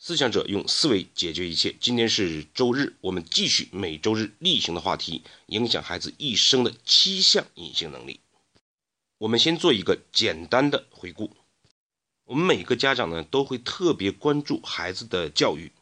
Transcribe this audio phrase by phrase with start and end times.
[0.00, 1.74] 思想者用思维解决一切。
[1.80, 8.20] 今天是周日，我们继续每周日例行的话题：影响孩子一生的七项隐性能力。
[9.18, 11.32] 我们先做一个简单的回顾。
[12.26, 15.72] 我们每个家长呢都会特别关注孩子的教育，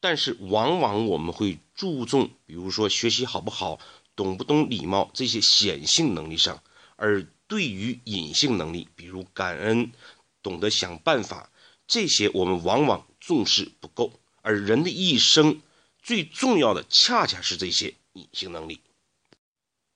[0.00, 3.78] 但是往往我们会注重，比如说学习好不好、
[4.16, 6.62] 懂不懂礼貌这些显性能力上，
[6.96, 9.92] 而对于隐性能力，比如感恩、
[10.42, 11.50] 懂得想办法。
[11.86, 15.62] 这些我们往往重视不够，而人的一生
[16.02, 18.80] 最重要的恰恰是这些隐性能力。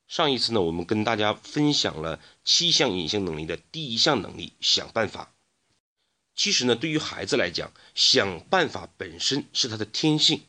[0.06, 5.34] 上一次呢，我们跟大家分享了七项隐性能力的第一项能力——想办法。
[6.36, 10.42] 其实呢，对于孩子来讲，想办法本身是他的天性，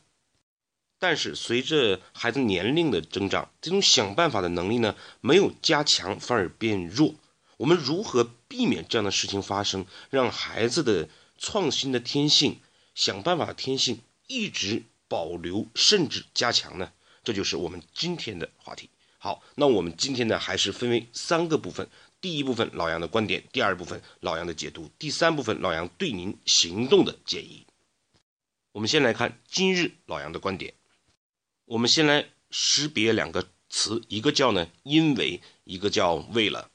[0.99, 7.16] 但是随着孩子年龄的增长，这种想办法的能力呢，没有加强，反而变弱。
[7.57, 11.09] 我们如何避免这样的事情发生，让孩子的？
[11.40, 12.59] 创新的天性，
[12.98, 16.91] 想办法的天性一直保留甚至加强呢？
[17.24, 18.90] 这就是我们今天的话题。
[19.20, 21.88] 好，那我们今天呢还是分为三个部分：
[22.20, 27.68] 第一部分老杨的观点，第二部分老杨的解读，第三部分老杨对您行动的建议。
[28.71, 30.74] 我们先来看今日老杨的观点。
[31.66, 36.71] 我们先来识别两个词，一个叫呢因为，一个叫为了。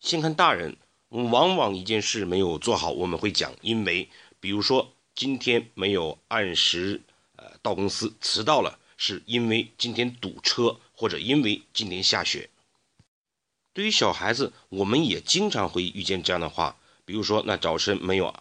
[0.00, 0.78] 先看大人。
[1.10, 4.08] 往往一件事没有做好，我们会讲因为，
[4.40, 7.02] 比如说今天没有按时
[7.36, 12.50] 呃到公司，迟到了，是因为今天堵车，或者因为今天下雪。
[13.74, 18.34] 对于小孩子，我们也经常会遇见这样的话，比如说那早晨没有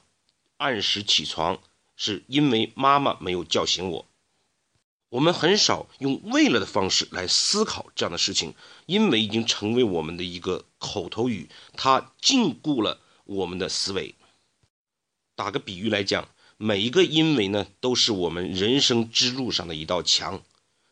[0.58, 1.61] 按时起床，
[1.95, 4.05] 是因为妈妈没有叫醒我。
[5.09, 8.53] 我们很少用为了的方式来思考这样的事情，
[8.86, 14.16] 因为已经成为我们的一个口头语，它禁锢了我们的思维。
[15.36, 16.30] 打个比喻来讲，
[16.64, 20.44] 每一个因为呢，都是我们人生之路上的一道墙，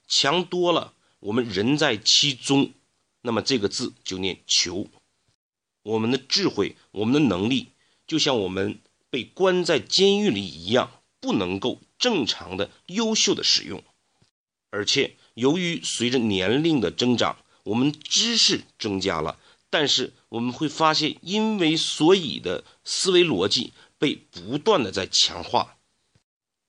[0.08, 2.72] 墙多了，我们人在其中，
[3.22, 4.88] 那么这个字就念求。
[5.84, 7.68] 我们的智慧，我们的能力，
[8.08, 8.80] 就像我们
[9.12, 13.84] 被关在监狱里一样，不能够正常的、优秀的使用。
[14.72, 19.38] 而且，由于随着年龄的增长，我们知识增加了，
[19.70, 25.78] 但是我们会发现，因为所以的思维逻辑被不断的在强化，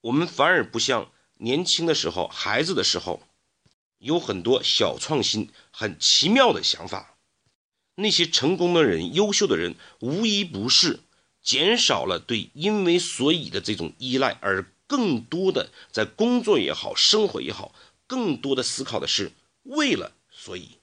[0.03, 3.23] 我们反而不像年轻的时候、孩子的时候，
[3.99, 7.17] 有很多小创新、很奇妙的想法。
[7.95, 11.01] 那些成功的人、优秀的人，无一不是
[11.43, 17.75] 减少了对因为所以的这种依赖，而更多的在工作也好、生活也好。
[18.07, 19.31] 更多的思考的是
[19.62, 20.79] 为了，所以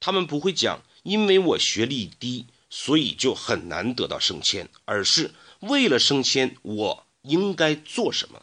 [0.00, 2.46] 他们不会讲，因为我学历低，
[2.76, 5.30] 所以就很难得到升迁，而是
[5.60, 8.42] 为了升迁，我应该做什么。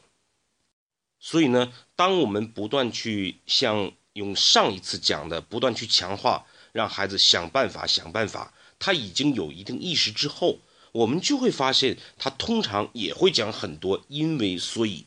[1.19, 10.59] 所以呢，当我们不断去像用上一次讲的，不断去强化，让孩子想办法想办法，他已经有一定意识之后，
[10.94, 15.06] 我们就会发现，他通常也会讲很多因为所以，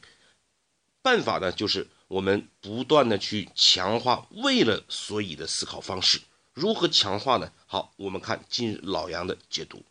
[1.00, 1.88] 办法呢就是。
[2.08, 6.20] 我们不断的去强化为了所以的思考方式，
[6.54, 7.50] 如何强化呢？
[7.66, 9.82] 好，我们看今日老杨的解读。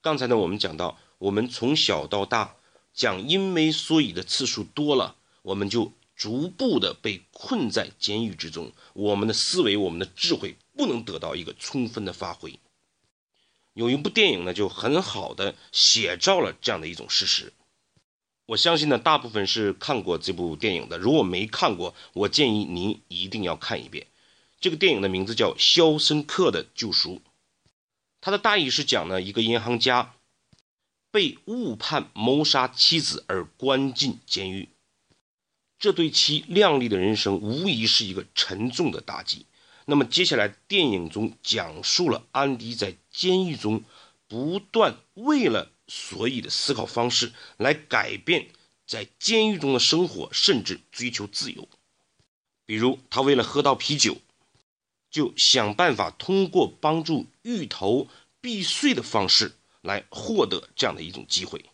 [0.00, 2.54] 刚才呢，我们讲到，我们从小到大
[2.94, 12.60] 讲因为所以的次数多了，我们就逐步的被困在监狱之中，我们的思维、我们的智慧不能得到一个充分的发挥。
[13.74, 17.52] 有一部电影呢，就很好的写照了这样的一种事实。
[18.46, 20.96] 我相信呢，大部分是看过这部电影的。
[20.96, 24.06] 如果没看过，我建议您一定要看一遍。
[24.62, 27.16] 这个电影的名字叫《肖申克的救赎》，
[28.20, 30.14] 它的大意是讲呢，一个银行家
[31.10, 34.68] 被误判谋杀妻子而关进监狱，
[35.80, 39.46] 这对其亮丽的人生无疑是一个沉重的打击。
[39.84, 43.82] 那么接下来电影中讲述了安迪在监狱中
[44.28, 45.70] 不断为了。
[45.88, 48.48] 所以的思考方式来改变
[48.86, 51.68] 在监狱中的生活，甚至追求自由。
[52.64, 54.16] 比如，他为了喝到啤酒，
[55.12, 58.08] 就想办法通过帮助芋头
[58.40, 61.64] 避税的方式来获得这样的一种机会。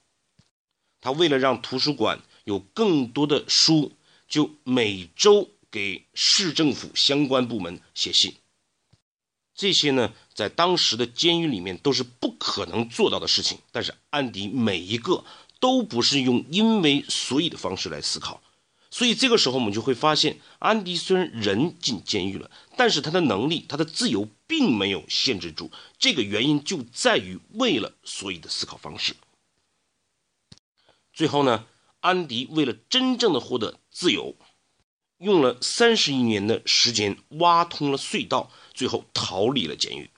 [1.01, 3.93] 他为了让图书馆有更多的书，
[4.29, 8.35] 就每周给市政府相关部门写信。
[9.55, 13.59] 这些呢，在当时的监狱里面都是不可能做到的事情。
[13.71, 15.25] 但是安迪每一个
[15.61, 18.43] 都不是用因为所以的方式来思考，
[18.99, 25.71] 所以这个时候我们就会发现，安迪虽然人进监狱了，但是他的能力、他的自由并没有限制住。
[26.01, 29.15] 这个原因就在于为了所以的思考方式。
[31.13, 31.67] 最后呢，
[32.01, 34.35] 安迪为了真正的获得自由，
[35.19, 40.11] 用了三十一年的时间挖通了隧道，最后逃离了监狱。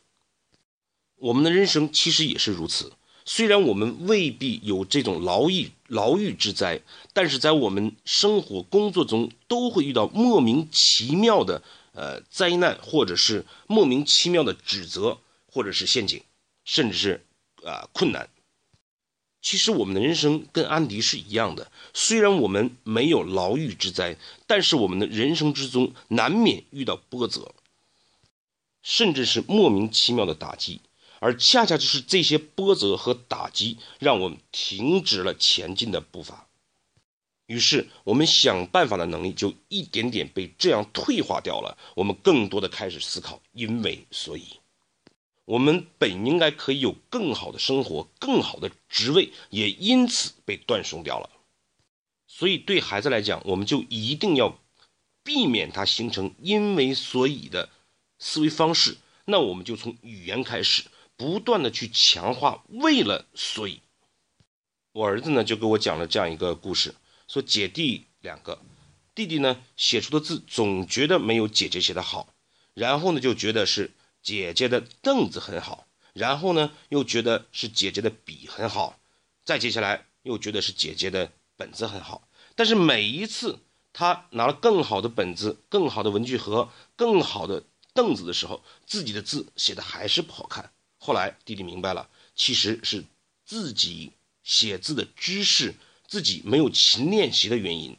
[1.17, 2.94] 我们的人生其实也是如此。
[3.25, 6.81] 虽然我们未必有这种牢狱牢狱之灾，
[7.12, 11.62] 但是在我们生活工作中都会遇到莫名其妙的
[11.93, 16.22] 呃灾难，或者是莫名其妙的指责，或者是陷阱，
[16.64, 17.25] 甚至是
[17.64, 18.28] 啊困难。
[19.43, 27.55] 其实我们的人生跟安迪是一样的，虽然我们没有牢狱之灾，但是我们的人生之中难免遇到波折，
[28.82, 30.81] 甚至是莫名其妙的打击，
[31.20, 36.49] 而恰恰就是这些波折和打击，让我们停止了前进的步伐。
[37.46, 44.44] 于是我们想办法的能力就一点点被这样退化掉了，我们更多的开始思考，因为所以。
[45.44, 51.28] 我们本应该可以有更好的生活、更好的职位，也因此被断送掉了。
[52.28, 54.56] 所以，对孩子来讲，我们就一定要
[55.25, 57.69] 避免他形成“因为所以”的
[58.20, 58.96] 思维方式。
[59.25, 60.84] 那我们就从语言开始，
[61.20, 63.82] 不断的去强化“为了所以”。
[64.93, 66.94] 我儿子呢，就给我讲了这样一个故事：
[67.28, 68.62] 说姐弟两个，
[69.14, 72.32] 弟弟呢写出的字总觉得没有姐姐写的好，
[72.72, 73.90] 然后呢就觉得是。
[74.22, 79.00] 姐姐的凳子很好，然后呢，又觉得是姐姐的笔很好，
[79.44, 82.28] 再接下来又觉得是姐姐的本子很好。
[82.55, 83.61] 但是每一次
[83.94, 87.62] 他拿了更好的本子、更好的文具盒、更好的
[87.94, 90.70] 凳子的时候，自己的字写的还是不好看。
[91.02, 93.05] 后来弟弟明白了，其实是
[93.47, 94.12] 自己
[94.43, 95.75] 写字的知识
[96.06, 97.97] 自己没有勤练习的原因。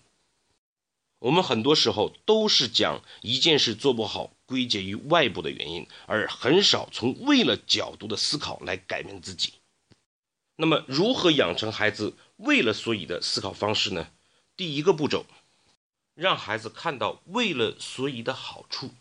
[1.17, 9.53] 我们很多时候都是将一件事做不好归结于外部的原因，而很少从为了角度的思考来改变自己。
[10.55, 14.11] 那么，如何养成孩子为了所以的思考方式呢？
[14.55, 15.25] 第一个步骤，
[16.13, 18.91] 让孩子看到为了所以的好处，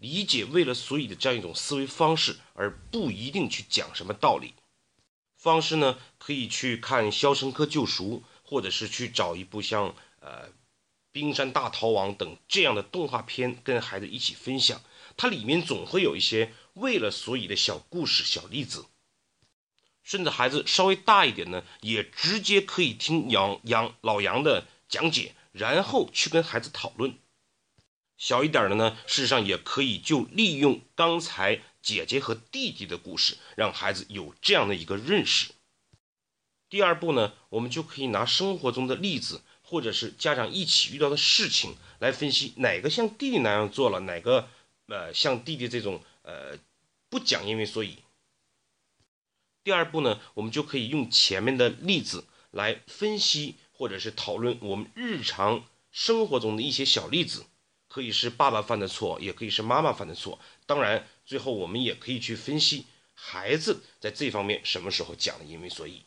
[0.00, 4.54] 理解为了所以的这样一种思维方式，而不一定去讲什么道理。
[5.36, 10.50] 方式呢，可以去看《肖申克救赎》，或者是去找一部像呃。
[11.12, 14.80] 冰山大逃亡等这样的动画片，跟孩子一起分享，
[15.16, 18.86] 它里面总会有一些为了所以的小故事、小例子。
[20.04, 27.18] 甚至孩子稍微大一点呢，也直接可以听杨杨老杨的讲解，然后去跟孩子讨论。
[28.20, 35.52] 小一点的呢，事实上也可以就利用刚才姐姐和弟弟的故事，让孩子有这样的一个认识。
[36.68, 39.40] 第二步呢，我们就可以拿生活中的例子。
[39.62, 44.48] 或者是家长一起遇到的事情来分析哪个像弟弟那样做了，哪个
[44.86, 46.58] 呃像弟弟这种呃
[47.08, 47.98] 不讲因为所以。
[49.62, 57.46] 第二步呢，我们就可以用前面的例子来分析或者是讨论我们日常生活中的一些小例子，
[57.90, 60.38] 可以是爸爸犯的错，也可以是妈妈犯的错。
[60.64, 66.04] 当然，最后我们也可以去分析孩子在这方面什么时候讲的因为所以。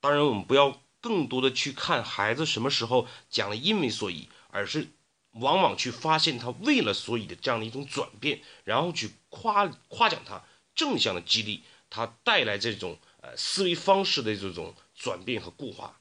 [0.00, 0.80] 当然，我们不要。
[1.04, 4.88] 更多的去看孩子什么时候讲了因为所以，而是
[5.32, 10.42] 往往去发现他为了所以的这样的一种转变，然后去夸夸奖他，
[10.74, 16.00] 正向的激励他，带来这种呃思维方式的这种转变和固化。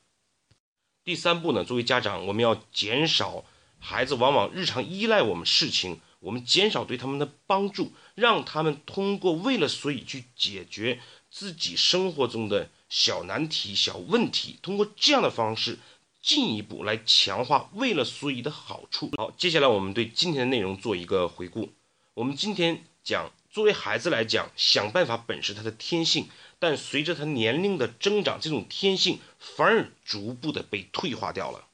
[1.04, 3.44] 第三步呢，作为家长，我们要减少
[3.84, 12.70] 孩子往往日常依赖我们事情，我们减少对他们的帮助，让他们通过为了所以去解决自己生活中的。
[12.90, 15.80] 小难题、小问题，通过这样的方式
[16.22, 19.10] 进一步来强化为了所以的好处。
[19.18, 21.74] 好，接下来我们对今天的内容做一个回顾。
[22.14, 31.66] 我们今天讲，作为孩子来讲，想办法本是他的天性，但随着他年龄的增长，这种天性反而逐步的被退化掉了。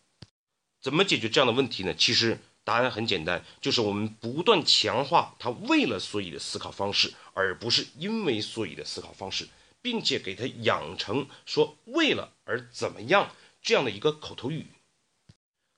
[0.81, 1.93] 怎么解决这样的问题呢？
[1.93, 9.47] 其实答案很简单，就是我们不断强化他为了所以的思考方式，而不是因为所以的思考方式。
[9.81, 13.31] 并且给他养成说为了而怎么样
[13.61, 14.67] 这样的一个口头语。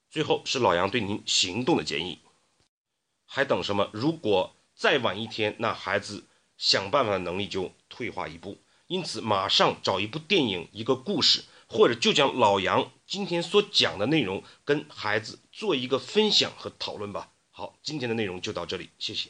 [0.10, 2.20] 最后是老杨对您行动的建议，
[3.25, 3.91] 还等什么？
[3.93, 6.25] 如果再晚一天，那孩子
[6.58, 8.60] 想办法的能力就退化一步。
[8.88, 17.32] 因此，马上找一部电影、一个故事，或者就将老杨今天所讲的内容跟孩子做一个分享和讨论吧。
[17.50, 19.30] 好，今天的内容就到这里，谢谢。